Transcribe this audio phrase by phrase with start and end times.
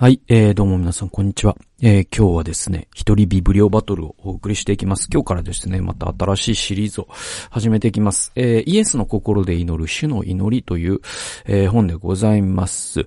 [0.00, 1.54] はい、えー、どうも皆さん、こんにちは。
[1.82, 5.10] えー、今日はですね、一人ビブリオバトルをお送りしていきます。
[5.12, 7.08] 今日からですね、また新しいシリーズを
[7.50, 8.32] 始めていきます。
[8.34, 11.00] えー、イエスの心で祈る主の祈りという、
[11.44, 13.04] えー、本でございます。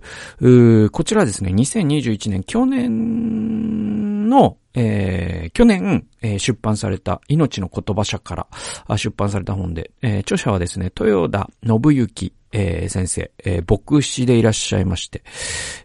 [0.92, 8.48] こちらですね、2021年、去年の、えー、去年、えー、出版された命の言葉社か
[8.88, 15.24] ら出版された本で、えー、著者はですね、豊田信之えー、先生、えー、牧師でいらっしゃいまして、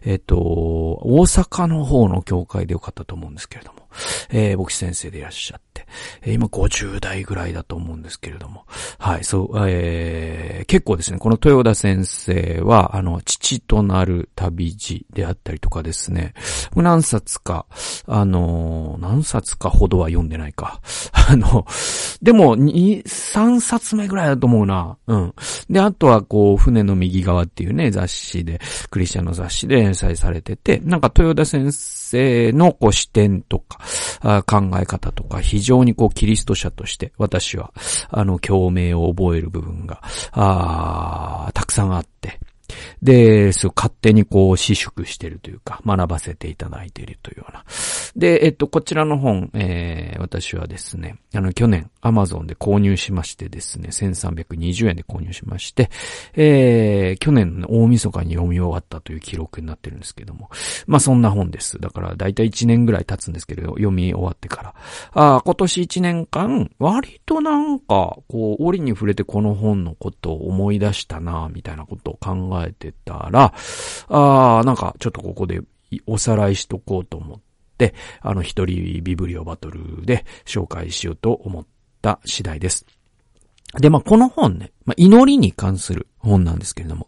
[0.05, 3.88] えっ、ー、と、大阪の方の教会でよかったと思うんですけれども、
[4.29, 5.85] えー、牧師先生でいらっしゃって、
[6.21, 8.65] えー、今50代ぐらいだと思うんですけれども、
[8.97, 16.33] はい、そう、えー、結構ですね、この豊田先生は、あの、父となる旅路であったりとかですね、
[16.75, 17.65] 何冊か、
[18.07, 20.81] あの、何冊かほどは読んでないか。
[21.13, 21.65] あの、
[22.21, 24.97] でも、2、3冊目ぐらいだと思うな。
[25.07, 25.33] うん。
[25.69, 33.79] で、あとは、こう、船の右側っていうね、雑誌で、クリスチャンの雑誌で連載されてて、なんか豊田先生のこう視点とか、
[34.21, 37.73] あ考え方とか、非常にこう、キリスト者として、私は、
[38.09, 40.01] あの、共鳴を覚える部分が、
[40.31, 42.39] あたくさんあって、
[43.01, 47.63] で、そう、勝手にこう、私縮してるというか、学ばせていただいているというような。
[48.15, 55.89] で、えっと、こちらの本、えー、私はですね、あの、去年、アマゾンで購入しましてですね、1320円で購入しまして、
[56.33, 60.49] えー、去年の大晦日に読み終わったという記録になってるんですけども、
[60.87, 61.79] まあ、そんな本です。
[61.79, 64.73] だから、だいたい1年ぐらい経つんですけど、読み終わってから。
[65.13, 73.53] あ今年1年間、割となんか、こう、折に触れてこの本のことを思い出したな、みたいなことを考えてたら、
[74.07, 75.61] ああ、なんかちょっとここで
[76.05, 77.39] おさらいしとこうと思っ
[77.77, 81.65] て、あの一人ビブリオバトルで紹介しようと思っ
[82.01, 82.85] た次第です。
[83.77, 87.07] で、まあ、この本ね、まあ、祈りに関する本なんですけれども、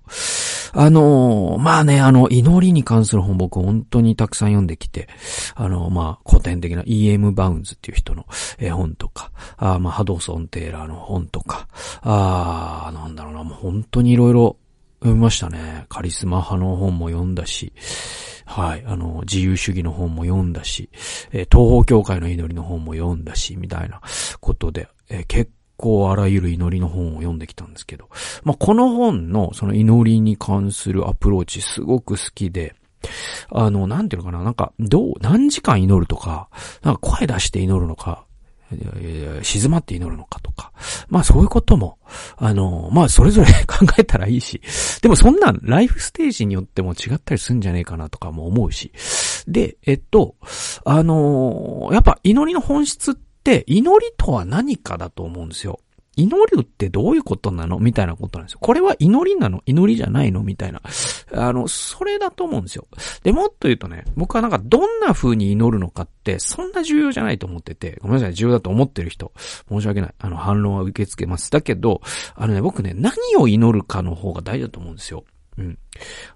[0.73, 5.09] あのー、まあね、あの、祈りに関する本僕本当にたくさん読んできて、
[5.55, 7.33] あのー、まあ、古典的な E.M.
[7.33, 8.27] バウンズっていう人の
[8.59, 11.67] 絵本とか、あまあ、ハドソン・テイラーの本とか、
[12.03, 14.57] あなんだろうな、もう本当にいろいろ
[15.01, 15.85] 読みましたね。
[15.89, 17.73] カリスマ派の本も読んだし、
[18.45, 20.89] はい、あの、自由主義の本も読んだし、
[21.31, 23.99] えー、東方教会の祈りの本も読んだし、みたいな
[24.39, 28.09] ことで、えー、結構あらゆる祈りの本を読んできたんですけど、
[28.43, 32.75] まあ、この本のその祈りに関するアプローチすごく好きで、
[33.49, 36.49] あの、なんていうのかな、なんか、どう、何時間祈るとか、
[36.83, 38.25] なんか声出して祈るのか、
[39.43, 40.71] 静まって祈るのかとか。
[41.09, 41.99] まあそういうことも、
[42.37, 44.61] あの、まあそれぞれ考えたらいいし。
[45.01, 48.91] でもそんなんライフステージによっても違ったりするんじゃねえかなとかも思うし。
[49.47, 50.35] で、えっと、
[50.85, 55.79] あの、やっぱ祈りの本質って祈りとは何かだと思うんですよ。
[56.21, 57.79] 祈るってどういうことなの？
[57.79, 58.59] みたいなことなんですよ。
[58.61, 59.61] これは祈りなの？
[59.65, 60.43] 祈りじゃないの？
[60.43, 60.81] みたいな。
[61.33, 62.87] あの、それだと思うんですよ。
[63.23, 69.31] で、もっと言うとね、僕はなんかどんな風に祈るのかってそんな重要じゃないと思ってて、ごめんなさい、重要だと思ってる人、
[69.69, 70.13] 申し訳ない。
[70.19, 71.51] あの、反論は受け付けます。
[71.51, 72.01] だけど、
[72.35, 75.23] あのね、僕ね、何を祈るかの方が大事だと思うんですよ。
[75.57, 75.77] うん。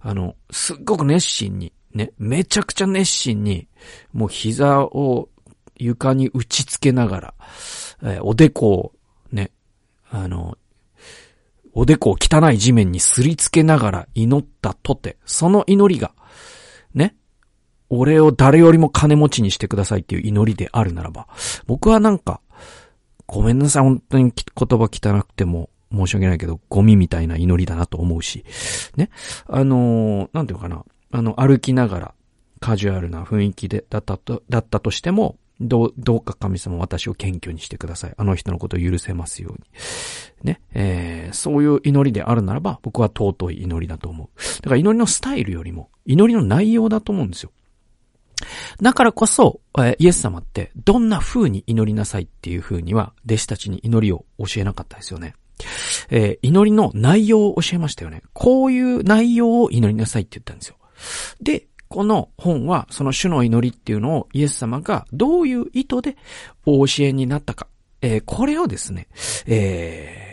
[0.02, 3.68] あの、すっごく熱心に、ね、めちゃくちゃ熱心に、
[4.14, 5.30] もう膝を
[5.78, 7.34] 床に打ち付けながら、
[8.02, 8.92] えー、おでこを、
[10.16, 10.58] あの、
[11.74, 16.14] おでこを汚い地面にすりつけながら祈ったとて、その祈りが、
[16.94, 17.16] ね、
[17.90, 21.28] 俺を誰よりも金持ちにしてくださいっていう祈りであるならば、
[21.68, 22.40] 僕はなんか、
[23.28, 28.46] ごめんなさい、本当に言葉汚くても申し訳ないけど、ゴミみたいな祈りだなと思うし、
[28.96, 29.10] ね。
[29.48, 32.14] あのー、なんていうかな、あの、歩きながら、
[32.62, 38.14] カジュアルな雰囲気で、だったと、だったとしても、どう、どうか神様私を謙虚にしてください。
[38.18, 39.60] あの人のことを許せますように。
[40.44, 40.62] ね。
[40.74, 44.62] えー、そういう祈りであるならば、僕は尊い祈りだと思う。
[44.62, 47.52] だから祈りのスタイルよりも、祈りの内容だと思うんですよ。
[48.82, 55.36] だからこそ、え、イエス様ってどんな風に祈りなさいっていう風には弟子たちに祈りを教えなかったですよね。
[56.10, 58.24] えー、祈りの内容を教えましたよね。
[58.34, 60.76] こういう内容を祈りなさいって言ったんですよ。
[61.42, 66.18] で、この本は、その主の祈りっていうのをイエス様がどういう意図で
[66.66, 67.68] お教えになったか、
[68.02, 69.08] えー、これをですね、
[69.48, 70.25] えー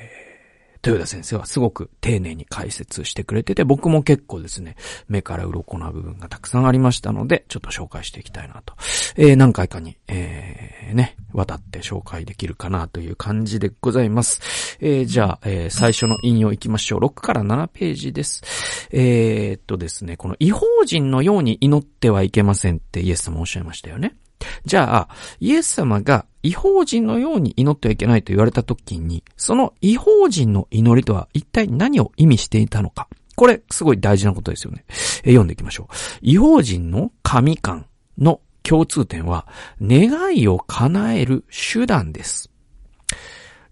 [0.85, 4.77] 豊田先生はすごく丁寧に解説してくれてて、僕も結構ですね、
[5.09, 8.75] 目から鱗な部分がたくさんありましたので、ちょっと紹介していきたいなと。
[9.17, 14.77] えー、何回かに、えー、ね、渡って紹介できるかなという感じでございます。
[14.81, 17.01] えー、じゃあ、えー、最初の引用行きましょう。
[17.01, 18.43] 6から7ページです。
[18.91, 24.17] えー、っとですね、この違法人のように祈ってはいけませんってイエス様おっしゃいましたよね。
[24.65, 25.09] じゃあ、
[25.39, 33.09] イエス様が違法人のように祈ってはいけないと言われた時に、その違法人の祈りとは一体何を意味していたのか。
[33.37, 34.85] これ、すごい大事なことですよね。
[35.25, 35.95] え読んでいきましょう。
[36.21, 37.87] 違法人の神観
[38.19, 39.47] の共通点は、
[39.81, 42.51] 願いを叶える手段です。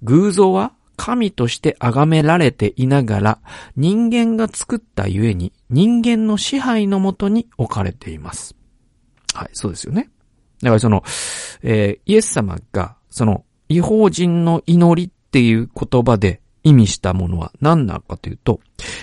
[0.02, 3.38] 偶像は神として崇められていながら、
[3.76, 8.55] 人間が作ったゆえに、人間の支配のもとに置かれています。
[9.34, 10.11] はい、そうですよね。
[10.62, 11.03] だからその、
[11.62, 18.61] えー、イエス様が、その、違法人の祈りっていう言葉で意味したものは何なのかというと、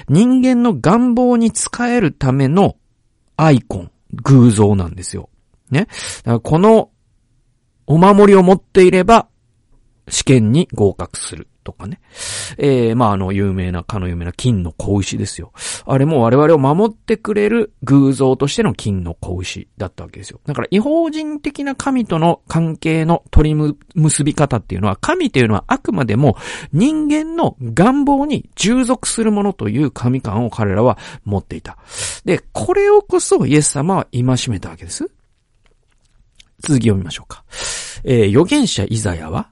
[0.09, 2.75] 人間の願望に仕えるための
[3.38, 5.30] アイコン、偶像なんですよ。
[5.71, 5.88] ね。
[6.44, 6.89] この
[7.86, 9.27] お守りを持っていれば
[10.10, 11.48] 試験に合格する。
[11.67, 11.99] とかね。
[12.57, 15.51] えー、まあ、あの、有名な、かの有名な金の子牛ですよ。
[15.85, 20.39] あれも我々を守ってくれる偶像としての金の子牛だったわけですよ。
[20.45, 26.37] だから、違法人的な神との関係の取り結び方っていうのは、神というのはあくまでも
[26.71, 31.77] 人間の願望に従属するものという神感を彼らは持っていた。
[32.23, 35.09] で、これをこそイエス様は戒めたわけです。
[36.61, 37.43] 続き読みましょうか。
[38.03, 39.49] えー、預言者イザヤは、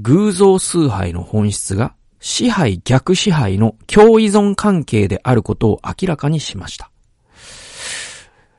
[0.00, 6.90] 偶像崇拝の本質が支配逆支配の共依存関係であることを明らかにしました。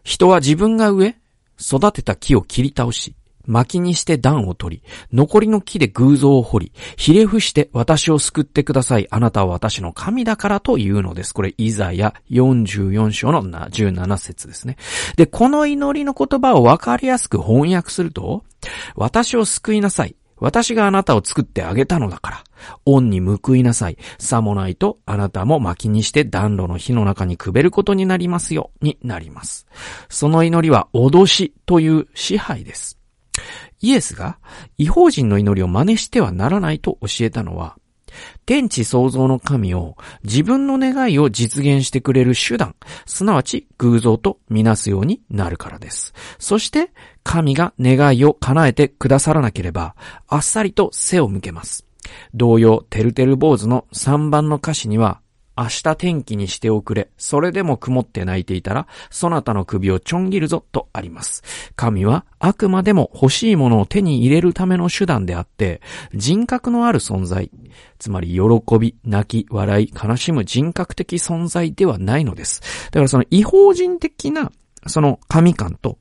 [0.03, 1.15] 人は自分が植え、
[1.62, 3.15] 育てた木を切り倒し、
[3.45, 9.07] 薪にして段を取り、残りの木で偶像を掘り、ひれ伏して私を救ってください。
[9.09, 11.33] あなたは私の神だからというのです。
[11.33, 14.77] これ、イザヤ44章の17節ですね。
[15.18, 18.44] で、この祈りの言葉をわかりやすく翻訳すると、
[18.95, 20.15] 私を救いなさい。
[20.39, 22.44] 私があなたを作ってあげたのだから。
[22.86, 23.97] 恩に報いなさい。
[24.18, 29.68] さもないと、あなたも薪にして暖炉の火の中にくべることになりますよ、になります。
[30.09, 33.00] その祈りは脅しという支配です。
[33.81, 34.39] イエスが
[34.77, 37.77] 違法人の祈りを真似してはならないと教えたのは、
[38.49, 42.73] 天地創造の神を自分の願いを実現してくれる手段、
[43.05, 46.15] すなわち偶像とみなすようになるからです。
[46.39, 46.91] そして
[47.21, 49.95] 神が願いを叶えてくださらなければ、
[50.27, 51.85] あっさりと背を向けます。
[52.33, 55.21] 同様、てるてる坊主の3番の歌詞には、
[55.59, 57.09] 明日天気にしておくれ。
[57.17, 61.44] それでも曇って泣いていたら、そなたの首をちょん切るぞ、とあります。
[61.75, 65.81] 神はあくまでも欲しいものを手に入れるための手段であって、
[66.15, 67.51] 人格のある存在、
[67.97, 72.61] つまり喜び、泣き、笑い、悲しむ人格的存在ではないのです。
[72.85, 74.53] だからその違法人的な、
[74.88, 75.97] その神感と、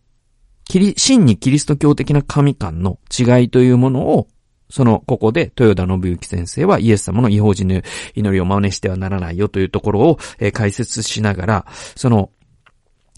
[0.71, 4.29] 真にキリスト教的な神感の違いというものを
[4.71, 7.83] その、ここで、豊田信之先生はイエス様の違法人の
[8.15, 11.67] 祈りを真似してはならないよというところを、えー、解説しながら、
[11.97, 12.31] その、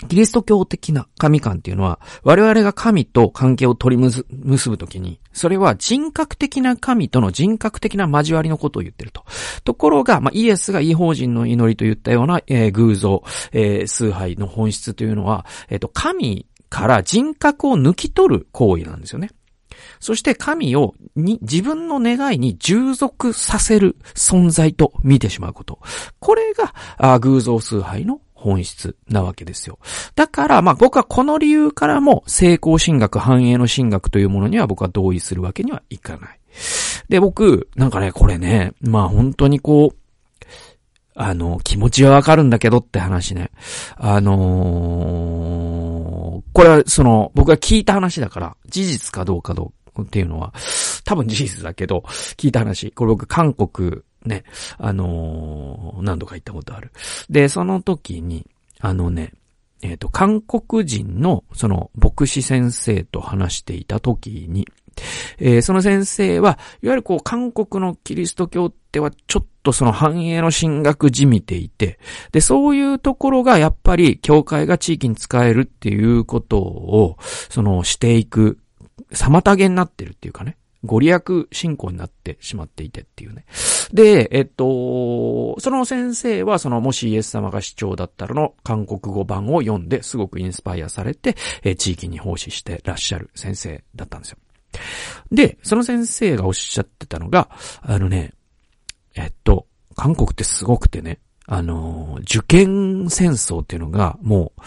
[0.09, 4.25] キリスト教的な神観っていうのは、我々が神と関係を取り結
[4.71, 9.25] ぶときに、それは人格的な神との人格的な交わりのことを言ってると。
[9.65, 19.31] ところが、まあ、イエスが違法人の祈りといったような、えー、偶像、えー、崇拝の本質というのは、えっ、ー、と、神から人格を抜き取る行為なんですよね。
[20.01, 25.79] そして神をに自分の願いに従属させる存在と見てしまうこと。
[26.19, 29.79] これが偶像崇拝の本質なわけですよ。
[30.15, 36.41] だから、まあ僕はこの理由からも成功進学、繁栄の進学というものには僕は同意するわけにはいかない。
[37.09, 39.97] で、僕、なんかね、これね、まあ本当にこう、
[41.15, 43.51] あの、気持ちはわかるんだけどって話ね。
[43.97, 50.53] あのー、これはその、僕が聞いた話だから、事実かどうかどうっていうのは、
[51.05, 52.05] 多分事実だけど、
[52.37, 52.91] 聞いた話。
[52.93, 54.45] これ僕、韓国、ね、
[54.79, 56.93] あのー、何度か行ったことある。
[57.29, 58.47] で、その時に、
[58.81, 59.33] あのね、
[59.83, 64.69] えっ、ー、と、韓国人の、その、牧師先生と話していた時に、
[65.39, 71.99] えー、その先生は、いわゆるこう、韓国のキリスト教っては、ちょっとその繁栄の進学じみていて、
[72.33, 77.17] で、そういうところがやっぱり、教会が地域に使えるっていうことを、
[77.49, 78.59] その、していく
[79.13, 80.57] 妨げになってるっていうかね。
[80.85, 83.45] ご利益信仰になってしまっていてっていうね。
[83.93, 94.39] で、えっと、その先生は、その、もしイエス様が市長だったらの韓国語版を読んですごくインスパイアされて、え地域に奉仕してらっしゃる先生だったんですよ。
[95.31, 97.51] で、その先生がおっしゃってたのが、
[97.83, 98.33] あのね、
[99.15, 99.67] えっと、
[99.97, 104.61] 韓国ってすごくてね、あの、受験戦争っていうのが、もう、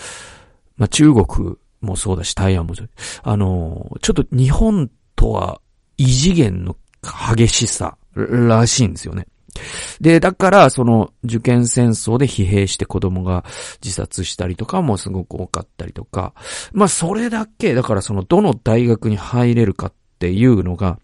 [0.78, 2.90] まあ、中国もそうだし、台湾もそう。
[3.22, 5.62] あの、ちょっと日本とは
[5.98, 6.75] 異次元の
[7.36, 9.28] 激しさらしいんですよね。
[10.02, 13.46] で、だから、その、受験戦争で疲弊して子供が
[13.84, 16.34] 自殺したりとかもすごく多かったりとか、
[16.72, 21.00] まあ、それだけ、だからその、どの大学に入れるかっていうのが、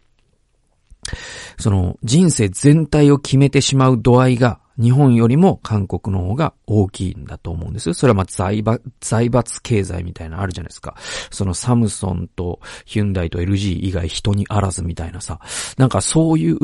[1.59, 7.93] その、人生全体を決めてしまう度合いが、日本よりも韓国の方が大きいんだと思うんです。
[7.93, 10.95] それはまあ財閥、財閥経済みたいなのあるじゃないですか。
[11.31, 15.39] そのサムソンとヒュンダイと LG 以外人にあらずみたいなさ、
[15.77, 16.57] なんかそういう、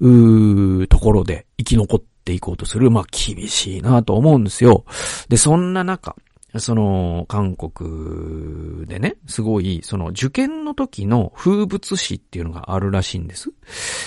[0.00, 4.84] うところで生き残っていこうとする、まあ厳しいなと思うんですよ。
[5.28, 6.16] で、そんな中、
[6.56, 13.50] その、韓国でね、すごい、その、受験の時の風物詩っていうのがあるらしいんです。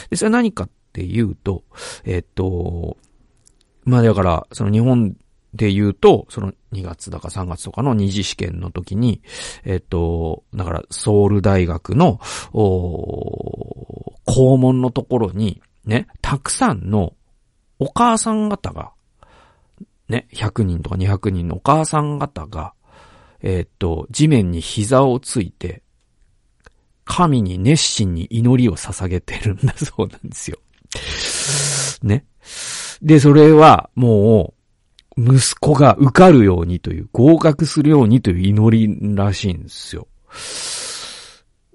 [0.10, 1.63] で、それは何かっていうと、
[2.03, 2.98] えっと、
[3.83, 5.15] まあだから、その日本
[5.53, 9.21] で言うと、その2月だか3月とかの二次試験の時に、
[9.65, 12.19] えっと、だからソウル大学の、
[12.53, 17.13] お校門のところに、ね、たくさんの
[17.79, 18.91] お母さん方が、
[20.07, 22.73] ね、100人とか200人のお母さん方が、
[23.41, 25.81] え、っと、地面に膝をついて、
[27.03, 30.59] 神に熱心に祈りを捧げてるんだそうなんですよ。
[32.03, 32.25] ね。
[33.01, 34.53] で、それはも
[35.17, 40.08] う、息子が受かるようにという、合格するようにという祈りらしいんですよ。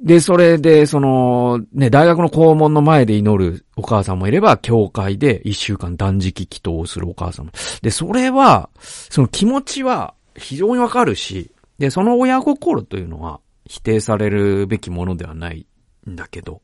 [0.02, 7.52] で、それで、その、ね、大学の校門の前で祈るお母さんもいれば、教会で一週間断食祈祷をするお母さんも。
[7.82, 15.66] で、それは、その気持ちは非常にわかるし、で、その親心というのは否定されるべきものではない
[16.08, 16.62] んだけど、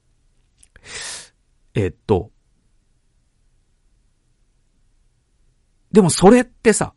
[1.74, 2.30] えっと、
[5.92, 6.94] でもそれってさ、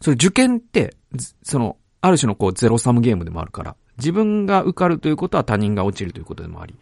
[0.00, 0.96] それ受験って、
[1.42, 6.74] その、ある種のこうゼロサムゲームでもあるから、自分が受かるということは他人が落ちるということでもあり。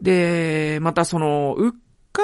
[0.00, 1.76] で、またその、受
[2.12, 2.22] か、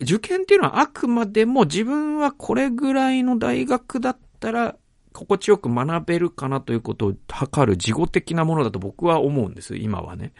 [0.00, 4.76] 受験っていうのはあくまでも自分はこれぐらいの大学だったら
[5.16, 10.32] 心地よく学べるかなということを測る事後的なものだと僕は思うんです、今はね。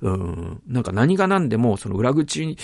[0.00, 0.62] うん。
[0.66, 2.56] なんか何が何でも、その裏口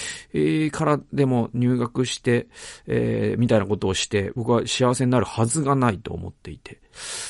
[0.73, 2.49] からでも入学して、
[2.87, 6.81] えー、みたいなことをして、僕は幸せになるはずがないと思っていて。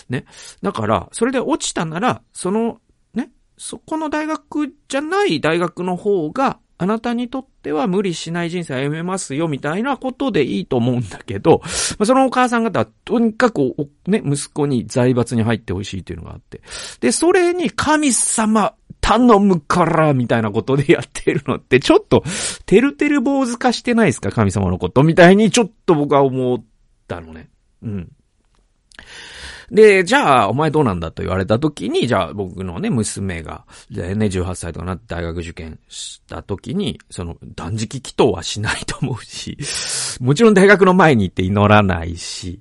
[0.09, 0.27] ね。
[0.63, 2.81] だから、それで落ちたなら、その、
[3.15, 13.75] ね、そこの大学じゃない大学の方が、あなたにとっては無理しない人生を歩めますよ、みたいなことでいいと思うんだけど、そのお母さん方はとにかく
[14.07, 16.63] ね、息子に財閥に入ってほしいというのがあって。
[17.01, 22.23] で、それに神様頼むから、みたいなことでやってるのって、ちょっと、
[22.65, 24.31] てるてる坊主化してないですか？
[24.31, 26.65] 神様のことみたいにちょっと僕は思っ
[27.07, 27.49] たのね。
[27.83, 28.13] うん。
[29.71, 39.59] で、じゃあ、お前どうなんだと言われた時に、じゃあ僕のね、娘が、ね、18歳とかなって大学受験した時に、その、断食祈祷はしないと思うし、
[40.21, 42.61] もちろん大学の前に行って祈らないし、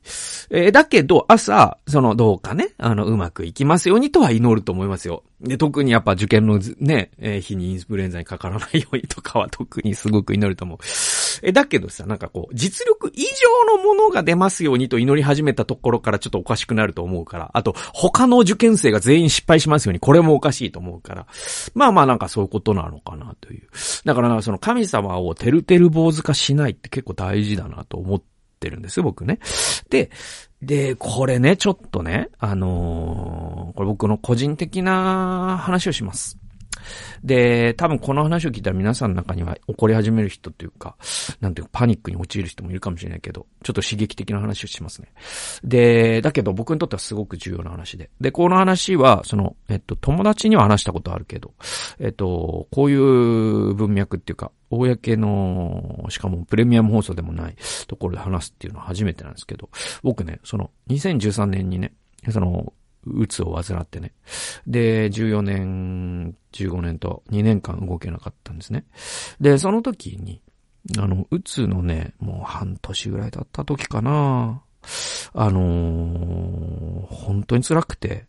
[0.50, 5.24] えー、だけど、朝、その、どうかね、あの、うまくいきますようにとは祈ると思いますよ。
[5.42, 10.78] で、特にやっぱ受験のね、えー、日にインフルエンザにかからないようにとかは特にすごく祈ると思う。
[11.44, 21.28] え、だけどさ、なんかこう、実力以上のものが出ますようにと祈り始めたところからちょっとおかしくなると思うから、あと、他の受験生が全員失敗しますように、これもおかしいと思うから、
[21.76, 23.68] まあまあなんかそういうことなのかなという。
[24.06, 28.22] だからなんかその神様をてるてる坊主化しないって結構大事だなと思っ
[28.60, 29.40] てるんですよ、僕ね。
[29.92, 30.10] で、
[30.62, 36.38] で、これね、ちょっとね、あのー、これ僕の個人的な話をします。
[37.24, 40.96] で、多分この話を聞いたら皆さんの中には怒り始める人というか、
[41.42, 45.10] なんていうかパニックに陥る人もいるかもしれないけど、ちょっと刺激的な話をしますね。
[45.64, 48.10] で、だけど僕にとってはすごく重要な話で。
[48.22, 51.54] で、この話は、その、えっと、友達には話したことあるけど、
[52.00, 57.56] えっと、こういう文脈っていうか、公の、しかもプレミアム放送でもない
[57.88, 59.70] ところで話すっていうのは初めてなんですけど、
[60.04, 61.94] 僕ね、その2013年にね、
[62.30, 62.74] その、
[63.06, 64.14] うつを患ってね。
[64.66, 68.86] で、14年、15年と2年間動けなかったんですね。
[69.40, 70.42] で、その時に、
[70.98, 74.62] あの、うつのね、もう半年ぐらい経った時かな。
[75.34, 78.26] あのー、本当に辛くて。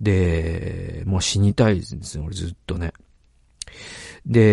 [0.00, 2.92] で、もう死にたいですよ、俺ずっとね。
[4.26, 4.44] で、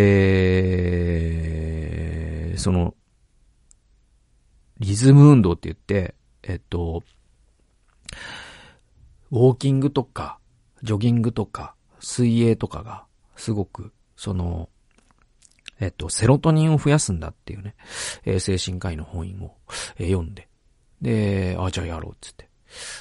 [2.58, 2.94] その、
[4.80, 7.04] リズム運動って言って、えっと、
[9.32, 10.40] ウォーキングとか、
[10.84, 14.70] ジョギングとか、水泳とかが、すごく、その、
[15.80, 17.76] えっと、セロトニンを増やすんだっていうね、
[18.26, 19.56] えー、精神科医の本を、
[19.98, 20.48] えー、読んで、
[21.02, 22.51] で、あ、じゃあやろうっつって。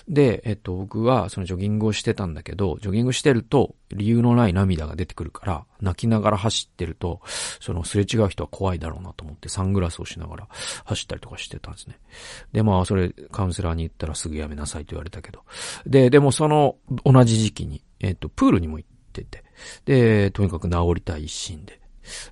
[0.08, 7.20] で、えっと、僕はそのジョギングをしてたんだけど、ジョギングしてると理由のない涙が出てくるから、泣きながら走ってると、
[7.60, 10.48] そのすれ違う人は怖いだろうなと思ってサングラスをしながら
[10.84, 11.98] 走ったりとかしてたんですね。
[12.52, 15.40] で、まあ、それカウンセラーに言ったらすぐやめなさいと言われたけど。
[15.86, 19.44] で、でもその同じ時期に、えっと、プールにも行ってて、
[19.84, 21.79] で、とにかく治りたい一心で。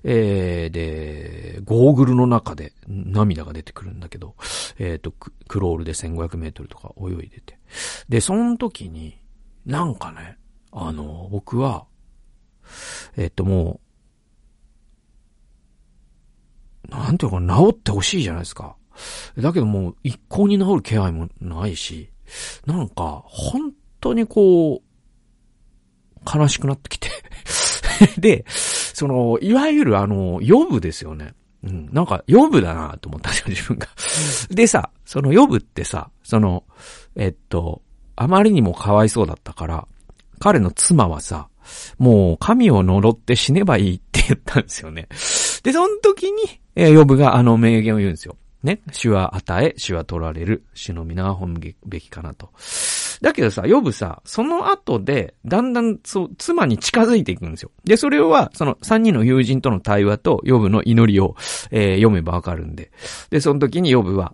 [0.03, 4.35] えー、で、ゴーグルの中で涙が出てくるんだけど、
[4.77, 7.59] えっ、ー、とク、ロールで1500メートルとか泳いでて。
[8.07, 9.19] で、その時に、
[9.65, 10.37] なんかね、
[10.71, 11.85] あの、僕は、
[13.17, 13.79] えっ、とも
[16.87, 18.75] う、なんていうか治ってほしいじゃないですか。
[19.37, 22.09] だけどもう一向に治る気配もないし、
[22.65, 27.09] なんか、本当にこう、悲しくなってきて
[28.19, 28.45] で、
[28.99, 31.33] その、いわゆるあの、予部ですよね。
[31.63, 31.89] うん。
[31.93, 33.87] なんか、予部だなと思ったんですよ、 自分が。
[34.49, 36.65] でさ、その予部ってさ、その、
[37.15, 37.81] えっと、
[38.17, 39.87] あまりにもかわいそうだったから、
[40.39, 41.47] 彼の妻はさ、
[41.97, 45.07] もう神を呪って死ねばいいって言ったんですよね。
[45.63, 48.35] で、その時に、えー、ヨブがあの名言を言うんですよ。
[48.63, 48.81] ね。
[48.91, 52.49] 主は与え、主は取られる、主の皆は本べきかなと。
[53.21, 57.71] だけどさ、呼ぶさ、その後で、だんだん、そう、妻に近づいていくんですよ。
[57.83, 61.35] で、それは、その三人の友人との対話と、呼ぶの祈りを、
[61.71, 62.91] えー、読めばわかるんで。
[63.29, 64.33] で、その時に呼ぶは、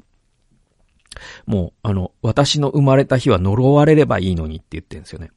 [1.45, 5.31] もう、あの、私の生まれた日は呪われればいいのにって言ってるんですよね。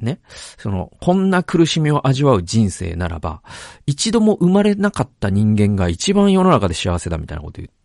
[0.00, 0.20] ね。
[0.58, 3.42] その、こんな苦しみを味わう人生ならば、
[3.86, 7.75] 一度も生まれなかった人間が一番世の中で幸せだみたいなこと言って、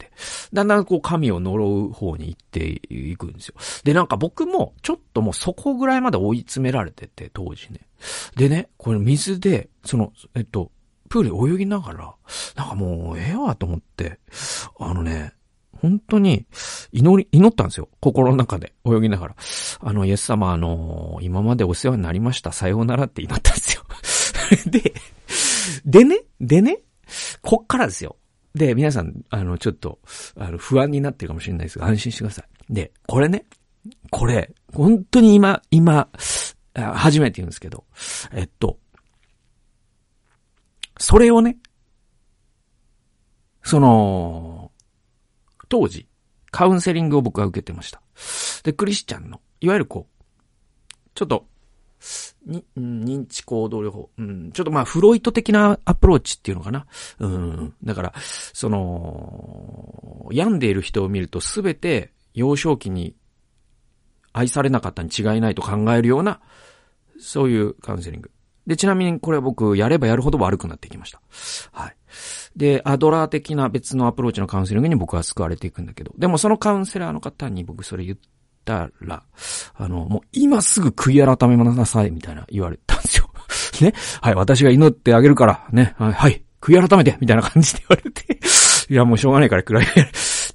[0.53, 3.55] だんだんこう神を呪う方に行っていくんですよ。
[3.83, 7.81] で、なんか僕もちょっともうそこぐらいまで追い詰められてて、当時ね。
[8.35, 10.71] でね、これ水で、その、えっと、
[11.09, 12.15] プール泳ぎながら、
[12.55, 14.19] なんかもうええわと思って、
[14.79, 15.33] あのね、
[15.81, 16.45] 本当に、
[16.91, 17.89] 祈り、祈ったんですよ。
[17.99, 19.35] 心の中で、泳ぎながら。
[19.79, 22.51] あの、イエス様、あの今までお世話になりました。
[22.51, 23.83] さようならって祈ったんですよ。
[24.69, 24.93] で、
[25.85, 26.79] でね、でね、
[27.41, 28.15] こっからですよ。
[28.55, 29.99] で、皆さん、あの、ちょっと、
[30.35, 32.73] あの、不安になってるかもしれないですが、安心してください。
[32.73, 33.45] で、これね、
[34.09, 36.09] これ、本当に今、今、
[36.73, 37.85] 初めて言うんですけど、
[38.33, 38.77] えっと、
[40.97, 41.57] それをね、
[43.63, 44.71] その、
[45.69, 46.07] 当時、
[46.51, 48.01] カウンセリングを僕は受けてました。
[48.63, 51.47] で、クリスチャンの、いわゆるこう、ちょっと、
[52.45, 54.09] に、認知行動療法。
[54.17, 56.85] うん、ちょっとまあ、フロイト的なアプローチっていうのかな。
[57.19, 57.73] うん。
[57.83, 58.13] だから、
[58.53, 63.15] その、病んでいる人を見るとすべて幼少期に
[64.33, 66.39] 愛されなかったに違いないと考えるような、
[67.19, 68.31] そういうカウンセリング。
[68.67, 71.21] で、ちなみにこれは僕、やればやるほど悪くなってきました。
[71.71, 71.95] はい。
[72.55, 78.17] で、アドラー的な別のアプローチのカウンセリングに僕は救われていくんだけど、でもそのカウンセラーの方に僕それ言っ
[78.63, 79.23] たら、
[79.75, 83.29] あの、もう今すぐ悔い改めなさい、みたいな言われたんですよ。
[83.81, 83.93] ね。
[84.21, 85.95] はい、私が祈ってあげるから、ね。
[85.97, 88.39] はい、はい、悔い改めて、みたいな感じで言われて、
[88.89, 89.85] いや、もうしょうがないから暗い、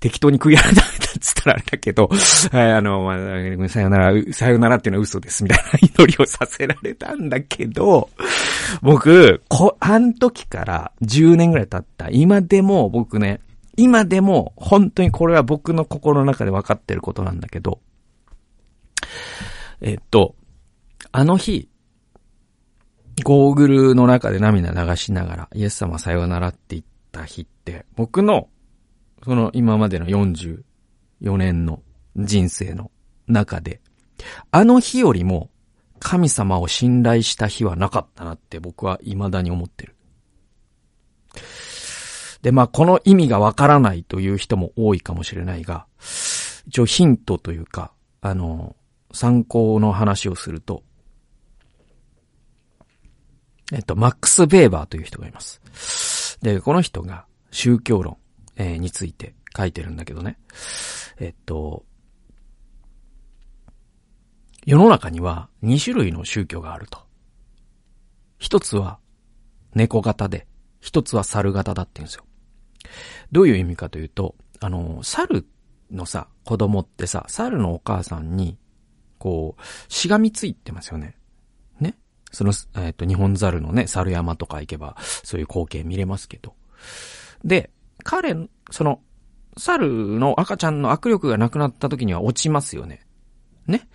[0.00, 0.86] 適当に悔い改めたっ
[1.20, 2.08] つったらあれだけど、
[2.52, 8.10] はい、あの、まあ、さよなら、さよならっていうのは嘘です、みたいな祈りをさせられたんだけど、
[8.82, 12.08] 僕、こ、あん時から10年ぐらい経った。
[12.10, 13.40] 今でも僕ね、
[13.76, 17.80] 今でも本当にこれは僕の心の中で分かってることなんだけど、
[19.80, 20.34] えっと、
[21.12, 21.68] あの日、
[23.24, 28.48] ゴーグルの中で涙流しながら、イエス様さようならって言った日って、僕の、
[29.24, 30.62] その今までの44
[31.36, 31.82] 年の
[32.16, 32.90] 人生の
[33.26, 33.80] 中で、
[34.50, 35.50] あの日よりも
[35.98, 39.96] 神様を信頼した日はなかったなって僕は未だに思ってる。
[42.42, 45.86] で、まあ、この意味がわからないという人も多いかもしれないが、
[46.68, 48.76] 一応ヒントというか、あの、
[49.16, 50.82] 参考の話をすると、
[53.72, 56.38] えっと、マックス・ベーバーという人がいます。
[56.42, 58.18] で、この人が宗教論、
[58.56, 60.38] えー、について書いてるんだけどね。
[61.18, 61.84] えっと、
[64.66, 66.98] 世の中には2種類の宗教があると。
[68.38, 68.98] 一つは
[69.74, 70.46] 猫型で、
[70.80, 72.24] 一つは猿型だって言うんですよ。
[73.32, 75.46] どういう意味かというと、あの、猿
[75.90, 78.58] のさ、子供ってさ、猿のお母さんに、
[79.18, 81.16] こう、しがみついてますよね。
[81.80, 81.96] ね？
[82.32, 86.54] その、えっ、ー、と、日本猿のね、猿山とか行けば、そういう光景見れますけど。
[87.44, 87.70] で、
[88.04, 88.34] 彼、
[88.70, 89.00] その、
[89.58, 93.06] 猿の赤ちゃんの握力がなくなった時には落ちますよね。
[93.66, 93.88] ね？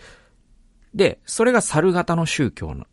[0.94, 2.86] で、それが猿型の宗教の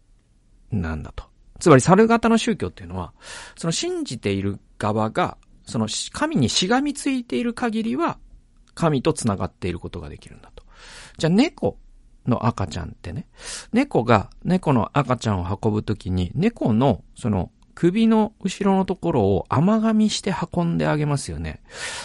[0.71, 1.25] なんだと。
[1.59, 3.13] つまり猿型の宗教っていうのは、
[3.57, 8.19] その信じている側が、その神にしがみついている限りは、
[8.75, 10.63] 神と繋がっていることができるんだと。
[11.17, 11.79] じゃあ猫
[12.29, 13.27] の赤ちゃんってね、
[13.73, 21.63] 猫が猫の赤ちゃんを運ぶときに、猫のその首の後ろのところを甘噛みして運んであげますよね。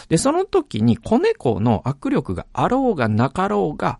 [0.07, 3.99] で、その時に子猫の握力があろうがなかろうが、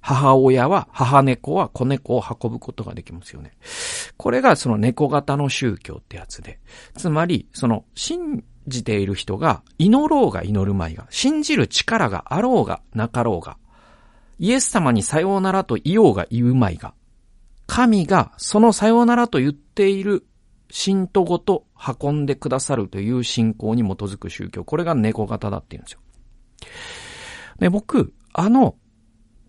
[0.00, 3.52] 母親は、母猫は子猫を運ぶことができますよね。
[4.16, 6.60] これがその猫型の宗教ってやつで、
[6.96, 13.58] つまり、その、信じている人が、祈ろうが祈るまいが、信じる力があろうがなかろうが、
[14.38, 16.94] イエス様にさようならと言おうが言うまいが、
[17.66, 20.26] 神がそのさようならと言っている
[20.70, 21.64] 信徒ごと
[22.00, 24.64] 運んでくださるという信仰に基づく宗教。
[24.64, 26.00] これが猫型だって言うんですよ。
[27.58, 28.76] で、僕、あの、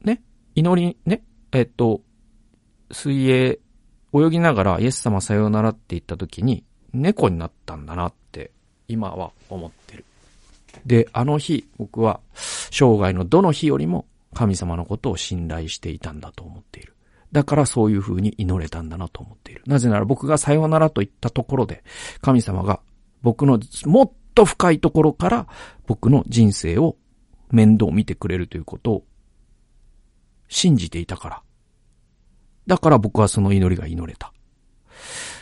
[0.03, 0.21] ね、
[0.55, 2.01] 祈り、ね、えっと、
[2.91, 3.59] 水泳、
[4.13, 8.51] 泳ぎながらイエス様さようならって言った時に、猫になったんだなって
[8.87, 10.05] 今は思ってる。
[10.85, 16.95] で、あの日、僕は生涯のどの日よりも神様のことを信頼していたんだと思っている。
[17.31, 19.63] だからそういう風に祈れたんだなと思っている。
[19.65, 21.83] なぜなら僕がさようならと言ったところで、
[22.21, 22.79] 神様が
[23.21, 25.47] 僕のもっと深いところから
[25.87, 26.95] 僕の人生を
[27.51, 29.05] 面倒見てくれるということを
[30.47, 31.41] 信じていたから。
[32.67, 34.31] だから僕はその祈りが祈れた。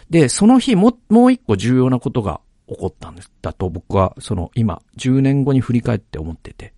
[0.10, 3.32] で、その日も、もう一個重要なことが起こったんです。
[3.41, 6.73] だと僕はその今、10年後に振り返って思ってて。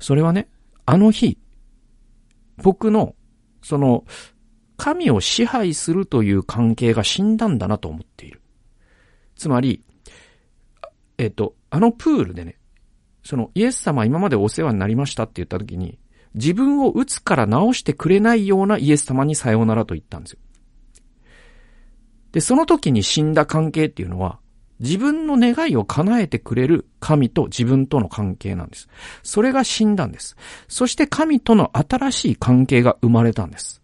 [0.00, 0.48] それはね、
[0.86, 1.38] あの日、
[2.56, 3.14] 僕の、
[3.62, 4.04] その、
[4.76, 8.40] 神を支配するという関係が死んだんだなと思っている。
[9.36, 9.84] つまり、
[11.18, 12.58] えっ、と、あのプールでね、
[13.22, 15.98] そのイエス様今までお世話になりましたって言った時に、
[16.34, 20.38] 自分を打つから治してくれないようなイエス様にさようならと言ったんですよ。
[22.32, 24.40] で、その時に死んだ関係っていうのは、
[24.82, 28.88] 自分の願いを叶えてくれる神と自分との関係なんです。
[29.22, 30.36] それが死んだんです。
[30.68, 33.81] そして神との新しい関係が生まれたんです。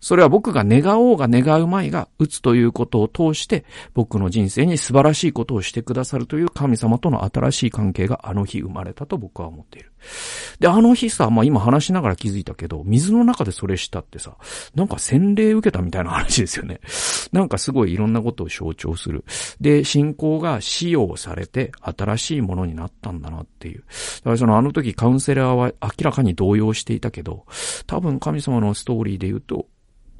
[0.00, 9.92] それは僕が願おうが願うまいが、打つということを通して、僕の人生に素晴らしいことをしてくださるという神様との新しい関係があの日生まれたと僕は思っている。
[10.60, 14.36] で、あの日さ、まあ今話しながら気づいたけど、水の中でそれしたってさ、
[14.74, 16.80] なんか洗礼受けたみたいな話ですよね。
[17.32, 19.24] なんかすごいいろんなことを象徴する。
[19.60, 23.80] で、信仰が使用されて新しいものになったんだなっていう。
[23.80, 27.44] だからそのあの時カウンセラーは明らかに動揺していたけど、
[27.86, 29.66] 多分神様のストーリーで言うと、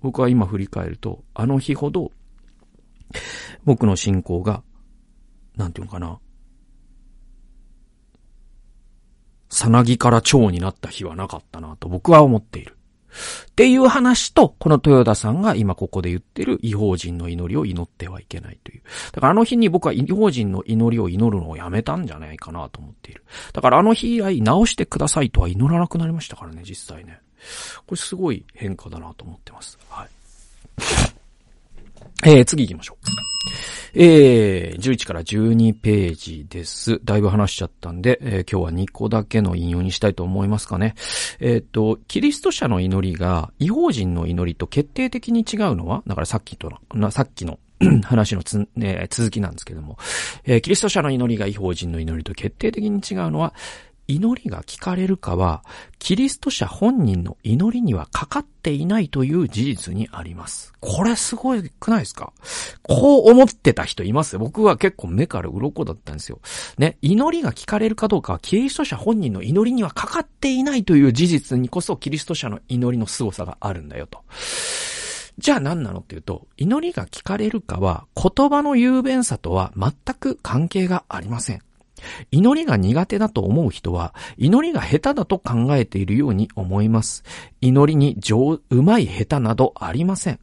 [0.00, 2.12] 僕は今振り返ると、あの日ほど、
[3.64, 4.62] 僕の信仰が、
[5.56, 6.18] なんていうのかな、
[9.48, 12.78] さなぎから蝶になった日はなかったなと僕は思っている。
[13.50, 18.82] っていう話と、この豊田さんが今ここで言ってる違法人の祈りを祈ってはいけないという。
[19.12, 23.24] だからあの日に僕は違法人の祈りを祈るのをやめたんじゃないかなと思っている。
[23.52, 27.20] だからあの日以来直してくださいとは祈らなくなりましたからね、実際ね。
[27.86, 29.78] これすごい変化だなと思ってます。
[29.88, 30.08] はい。
[32.24, 33.28] えー、次行きましょう。
[33.94, 37.00] えー、11から12ページです。
[37.04, 40.94] だいぶ話しちゃったんで、えー、今日は2個だけの引用にしたいと思いますかね。
[41.40, 47.58] えっ、と、キリスト者の祈りが違法人の祈りと決定的に違うのは、だからさっきとの、さっきの
[48.02, 49.98] 話のつ、ね、続きなんですけども、
[50.44, 53.54] えー、キリスト者の祈りが違法人の祈りと決定的に違うのは、
[54.08, 55.62] 祈りが聞かれるかは、
[55.98, 60.72] キリスト者本人の祈りにはかかっていないという事実にあります。
[60.80, 62.32] これすごくないですか？
[62.82, 64.38] こう思ってた人います。
[64.38, 66.40] 僕は結構目から鱗だったんですよ。
[66.78, 74.22] ね、祈りが聞かれるかどうかは、キリスト者本人の祈りにはかかっていないという事実にこそ、キリスト者の祈りの凄さがあるんだよと。
[75.36, 81.60] じゃあ何なのっていうと、祈りが聞かれるかは、言葉の雄弁さとは全く関係がありません。
[82.30, 87.24] 祈りが苦手だと思う人は、祈りが下手だと考えているように思います。
[87.60, 90.40] 祈りに上、うまい下手などありません。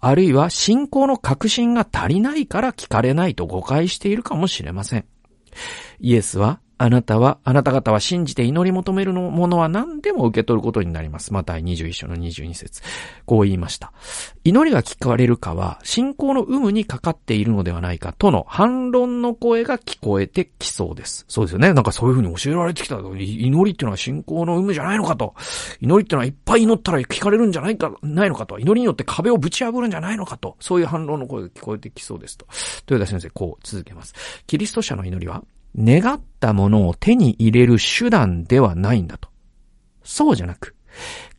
[0.00, 5.04] あるいは信仰の確信が足りないから聞かれないと誤解しているかもしれません。
[6.00, 11.32] イエスはあなたは、あなた方は信じて祈り求めるものは何でも受け取ることになります。
[11.32, 12.82] また21章の22節
[13.24, 13.92] こう言いました。
[14.44, 21.24] 祈りが聞かれるかは、信仰の有無にかかっているのではないかとの反論の声が聞こえてきそうです。
[21.28, 21.72] そうですよね。
[21.72, 22.96] なんかそういうふうに教えられてきた。
[22.98, 25.34] 祈りっていうのは信仰の有無じゃないのかと。
[25.80, 28.58] 祈りっていうのはいっぱい祈ったら聞かれるんじゃないか、ないのかと。
[28.58, 30.56] 祈りによって壁をぶち破るんじゃないのかと。
[30.60, 32.46] そういう反論の声が聞こえてきそうですと。
[32.90, 34.14] 豊田先生、こう続けます。
[34.46, 35.42] キリスト者の祈りは、
[35.78, 39.28] 願ったものを手に入れる手段ではないんだと。
[40.02, 40.74] そうじゃなく、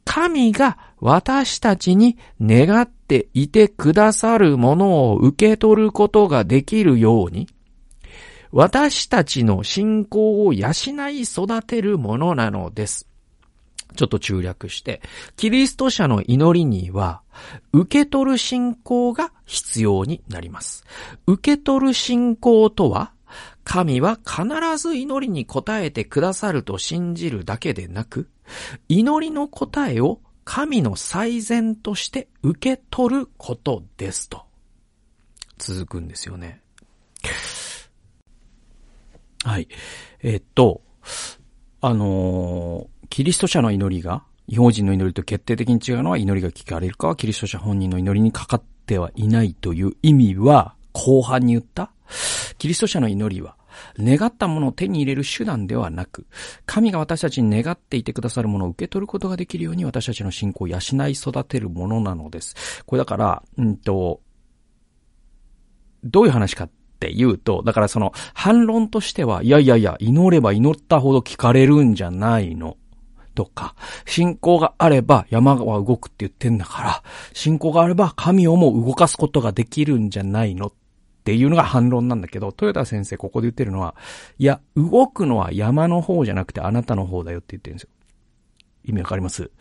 [0.05, 7.47] 神が私たちに願っていてくださるものを受け取ることができるように、
[8.51, 10.69] 私たちの信仰を養
[11.09, 13.07] い育てるものなのです。
[13.95, 15.01] ちょっと中略して、
[15.35, 17.21] キリスト者の祈りには、
[17.73, 20.85] 受け取る信仰が必要になります。
[21.25, 23.11] 受け取る信仰とは、
[23.69, 24.45] 神は必
[24.77, 28.29] ず祈りに応えてくださると信じるだけでなく、
[28.87, 34.45] 祈りの答えを神の最善として受け取ることですと。
[35.57, 36.61] 続くんですよね。
[39.43, 39.67] はい。
[40.21, 40.81] えっと、
[41.81, 51.91] あのー、キリスト者の祈りが、違法人の祈りと決定的に違うのは祈りが聞かれるかはキリスト者本人の祈りにかかってはいないという意味は、後半に言った
[52.57, 53.56] キリスト者の祈りは、
[53.99, 56.25] 願ったものを手に入れる手段ではなく、
[56.65, 62.83] 神が私たちに願っていてくださるものを受け取ることができるように私たちの信仰を養い育てるものなのです。
[62.85, 64.21] これだから、うんと、
[66.03, 72.77] どういう話かって言うと、だからその反論としては、いやいやいや、祈れば祈ったほど聞かれるんじゃないの。
[73.37, 73.75] とか、
[74.07, 80.73] 信仰があれば山は動くって言ってんだから、信仰があれば神をも動かすことができるんじゃないのっ
[81.27, 83.95] っていうのが反論なんだけど、豊田先生ここで言ってるのは、
[84.39, 87.89] いや、動くのは山の方じゃなくてあなたの方だよって言ってるんですよ。
[88.85, 89.51] 意味わかります？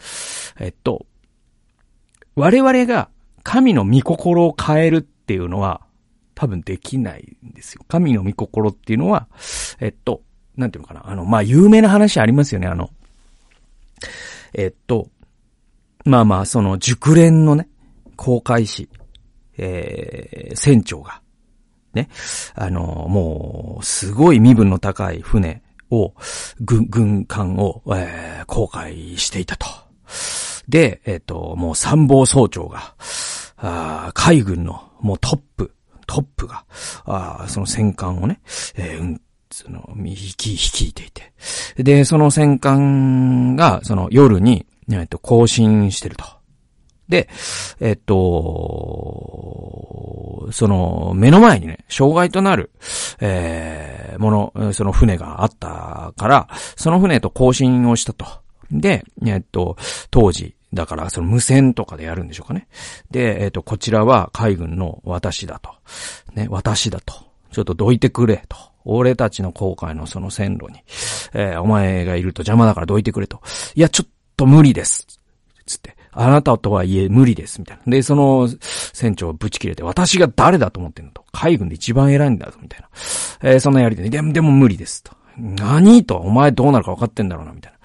[0.60, 1.06] えっと、
[2.36, 3.08] 我々が
[3.42, 5.80] 神の御心を変えるっていうのは、
[6.36, 7.82] 多分できないんですよ。
[7.88, 9.26] 神の御心っていうのは、
[9.80, 10.22] えっと、
[10.56, 11.10] なんていうのかな？
[11.10, 12.68] あの、まあ、有名な話ありますよね。
[12.68, 12.90] あの、
[14.54, 15.08] えっと、
[16.04, 17.68] まあまあ、その熟練のね、
[18.14, 18.88] 航海士、
[19.58, 21.22] えー、船長が、
[21.96, 22.08] ね、
[22.54, 26.14] あの、もう、すごい身分の高い船を、
[26.60, 29.66] 軍、軍艦を、えー、航海していたと。
[30.68, 32.94] で、えっ、と、もう参謀総長が、
[33.58, 35.72] あ海軍のもうトップ、
[36.06, 36.64] トップが、
[37.04, 38.40] あその戦艦をね、
[38.76, 41.32] えー、うんその、引き、率いていて。
[41.82, 46.24] で、その戦艦が、その夜に、えっと、更新してると。
[47.08, 47.28] で、
[47.80, 48.16] えっと、
[50.50, 52.70] その、目の前にね、障害となる、
[53.20, 58.26] えー、もの、その船があったから、その船と交信をしたと。
[58.70, 59.76] で、えっと、
[60.10, 62.68] 当時、だから、その無線とかでやるんでしょうかね。
[63.10, 65.70] で、えっと、こちらは海軍の私だと。
[66.34, 67.14] ね、私だと。
[67.52, 68.56] ちょっとどいてくれ、と。
[68.84, 70.80] 俺たちの航海のその線路に、
[71.34, 73.40] えー、お前がいると邪魔だからどいてくれと。
[73.74, 75.06] いや、ちょっと無理です。
[75.66, 75.95] つって。
[76.16, 77.60] あなたとはいえ無理です。
[77.60, 77.90] みたいな。
[77.90, 81.24] で、その船長をぶち切れて、私が誰だと思ってんのと。
[81.32, 82.88] 海軍で一番偉いんだぞ、みたいな。
[83.42, 85.02] えー、そんなやりで、でも、でも無理です。
[85.02, 85.12] と。
[85.38, 87.78] 何と、お前どうなるか分かってんだろうな、みたいな。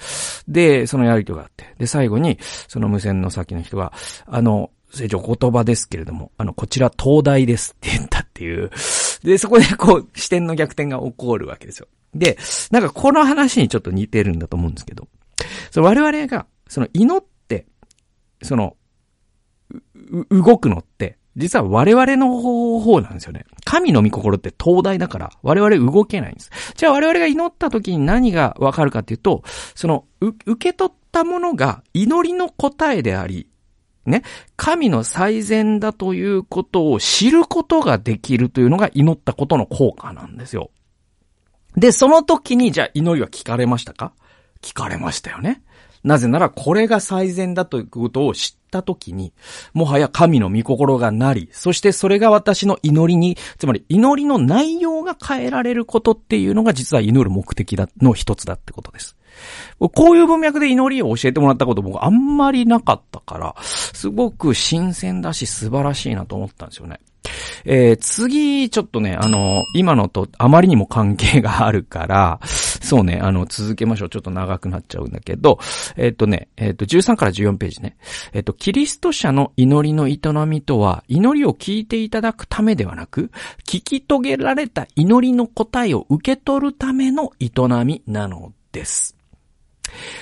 [0.48, 1.76] で、そのやりとりがあって。
[1.78, 3.92] で、最後に、その無線の先の人が、
[4.26, 8.72] あの、成長言葉ですけれども、あの、こちら東大ですって言ったっていう。
[9.24, 11.88] で、そこでこう、視点の逆転が起こるわけですよ。
[12.14, 12.38] で、
[12.72, 15.08] なんかこの話にちょっと似てるんだと思うんですけど、
[15.72, 17.24] その我々が、その祈っ、
[18.42, 18.76] その、
[20.30, 23.46] 動くのって、実は我々の方法なんですよね。
[23.64, 26.52] 神の御心って東大だから、我々動けないんです。
[26.76, 33.48] じゃあ我々が祈った時に何がわかるかっていうと、その、受け取ったものが祈りの答えであり、
[34.06, 34.24] ね、
[34.58, 40.72] 神の最善だということを知ることができるというのが祈ったことの効果なんですよ。
[41.78, 44.12] で、その時にじゃあ祈りは聞かれましたか？
[44.62, 45.62] 聞かれましたよね。
[46.04, 49.34] なぜならこれが最善だということを知った時に、
[49.74, 59.16] もはや神の御心がなり、そしてそれが私の祈りに、つまり祈りの内容が変えられることっていうのが実は祈る目的だ、の一つだってことです。
[59.80, 67.00] こういう文脈で祈りを教えてもらったこと僕あんまりなかったから、すごく新鮮だし素晴らしいなと思ったんですよね。
[67.66, 74.10] えー、次、ちょっとね、あの、今のとあまりにも関係があるから、そうね、あの、続けましょう。
[74.10, 75.60] ちょっと長くなっちゃうんだけど、
[75.96, 77.98] えっ、ー、とね、えっ、ー、と、13から14ページね。
[78.34, 83.32] えっ、と、キリスト者の祈りの営みとは、祈りを聞いていただくためではなく、
[83.66, 87.52] 聞き遂げられた祈りの答えを受け取るための営
[87.86, 89.21] みなのです。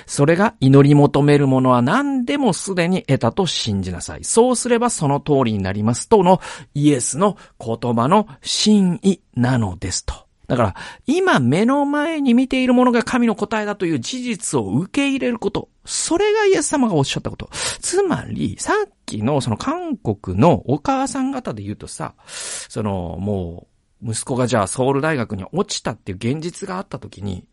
[0.06, 4.24] それが祈り求めるものは何でもすでに得たと信じなさい。
[4.24, 6.42] そうすればその通りになりますとの
[6.74, 10.30] イエスの言葉の真意なのですと。
[10.50, 15.70] だから、今目の前に見ているものが神の答えだという事実を受け入れること。
[15.86, 17.50] それがイエス様がおっしゃったこと。
[17.80, 23.68] つまり、さっきのその韓国のお母さん方で言うとさ、その、も
[24.02, 27.46] う、息子がじゃあソウル大学に落ちたっていう現実があった時に、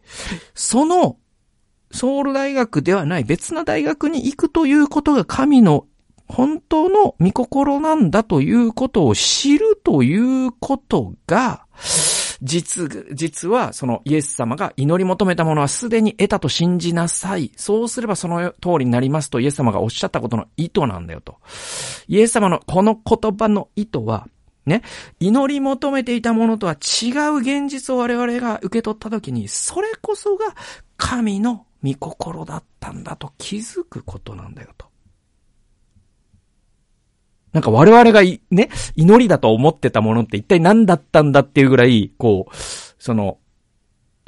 [0.54, 1.18] その
[1.96, 5.86] ソウル大学ではない別な大学に行くということが神の
[6.28, 11.66] 本当の御心なんだということを知るということが、
[12.42, 17.52] 実、実はそのイエス様が祈り求めたものはすでに得たと信じなさい。
[17.56, 21.36] そうすればその通りになりますとイエス様がおっしゃったことの意図なんだよと。
[22.08, 24.26] イエス様のこの言葉の意図は、
[24.66, 24.82] ね、
[25.20, 30.56] 祈り求めていたものとは違う現実を我々が受け取ったときに、それこそが
[30.96, 34.86] 神の御心だったんだと気づくことなんだよと。
[37.52, 42.54] なんか我々が、ね、祈りだと思ってたものって一体何だったんだっていうぐらい、こう、
[42.98, 43.38] その、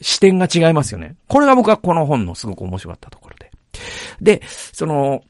[0.01, 1.17] 視点が違いますよね。
[1.27, 3.51] これが僕はこの本のすごく面白かったところで。
[4.21, 5.23] で、その、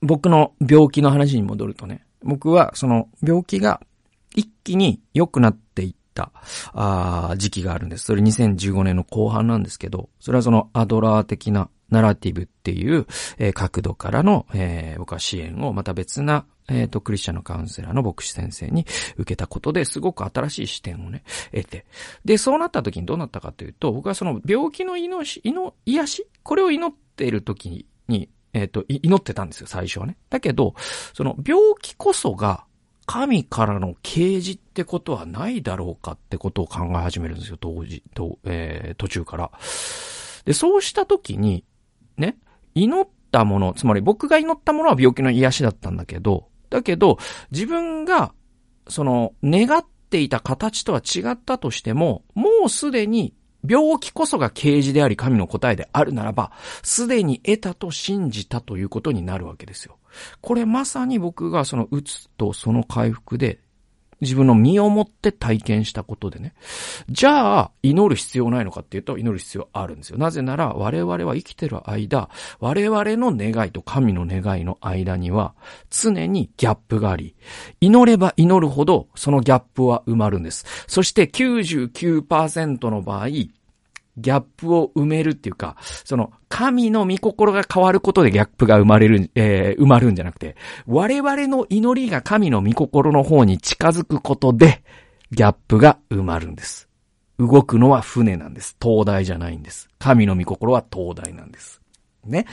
[0.00, 3.80] 僕の病気の話に戻るとね、僕はその病気が
[4.34, 6.32] 一気に良くなっていった、
[6.72, 8.04] あ時期があるんです。
[8.04, 13.06] それ2015年の後半なんですけど、それはそのアドラー的なナラティブっていう、
[13.38, 21.22] えー、角度からの、えー、僕は支援をまた別な、えっ、ー、と、クリスチャンのカウンセラーの牧師先生に受けたことですごく新しい視点をね、
[21.52, 21.84] 得て。
[22.24, 26.26] で、そうなった時にどうなったかというと、僕はその病気の祈し、祈、癒し？
[26.42, 30.16] これを祈っている時に、えっ、と、祈ってたんですよ、最初はね。
[30.30, 30.74] だけど、
[31.12, 32.64] その病気こそが
[33.12, 39.50] 神からの啓示ってことはないだろうかってことを考え始めるんですよ、当時、と、えー、途中から。
[40.46, 41.62] で、そうした時に、
[42.16, 42.38] ね、
[42.74, 47.18] 祈ったもの、つまり僕が祈ったものは病気の癒しだったんだけど、だけど、
[47.50, 48.32] 自分が、
[48.88, 53.34] その、願っていた形とは違ったとしても、もうすでに
[53.66, 59.98] 病気こそが啓示であり神の答えであるならば、すでに得たと信じたということになるわけですよ。
[60.40, 63.58] これまさに僕がその打つとその回復で
[64.22, 66.54] 自分の身をもって体験したことでね。
[67.10, 70.16] じゃあ、祈る必要ないのかっていうと、祈る必要あるんですよ。
[70.16, 72.30] なぜなら、我々は生きてる間、
[72.60, 75.54] 我々の願いと神の願いの間には、
[75.90, 77.34] 常にギャップがあり、
[77.80, 80.64] 祈れば祈るほど、そのギャップは埋まるんです。
[80.86, 83.28] そして99%の場合、
[84.16, 94.82] ギャップを埋めるっていうか、その、神の御心が変わることでギャップが生まれる、えー、埋まるんじゃなくて、我々の祈りが神の御心の方に近づくことで、
[95.30, 96.88] ギャップが埋まるんです。
[97.38, 98.76] 動くのは船なんです。
[98.78, 99.88] 灯台じゃないんです。
[99.98, 101.80] 神の御心は灯台なんです。
[102.24, 102.46] ね。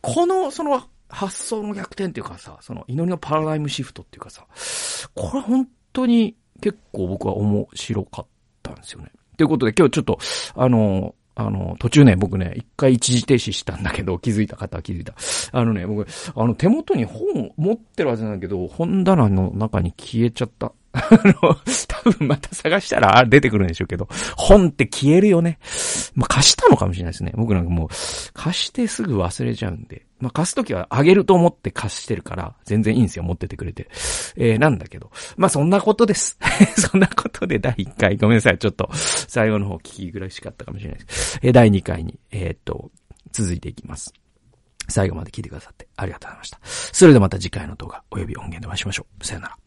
[0.00, 4.46] この、その、発想の逆転っていうかさ、その祈りのパラダイムシフトっていうかさ、
[5.14, 8.26] これ本当に結構僕は面白かっ
[8.62, 9.12] たんですよね。
[9.36, 10.18] ということで今日ちょっと、
[10.54, 15.14] あの、あの、途中ね、僕ね、一回一時停止したんだけど、 気づいた方は気づいた。
[15.52, 20.72] あのね、僕、あの、手元に本持ってるはずなんだけど、本棚の中に消えちゃった。
[20.92, 21.56] あの、
[21.88, 25.58] 多分また探したら出てくるんでしょうけど、本って消えるよね。
[26.14, 27.32] まあ、貸したのかもしれないですね。
[27.34, 27.88] 僕なんかもう、
[28.32, 30.06] 貸してすぐ忘れちゃうんで。
[30.24, 33.90] まあ、貸すときはあげると思って貸してるから、全然いいんですよ、持っててくれて。
[34.36, 35.10] えー、なんだけど。
[35.36, 36.38] まあ、そんなことです。
[36.80, 41.38] そんなことで第1回、ごめんなさい、ちょっと、最後の方聞き苦しかったかもしれないです。
[41.42, 42.90] えー、第2回に、えー、っと、
[43.32, 44.14] 続いていきます。
[44.88, 46.58] 最後まで聞いてくださってありがとうございました。
[46.62, 49.24] それではまた次回の動画、及び音源でお会いしましょう。
[49.26, 49.63] さよなら。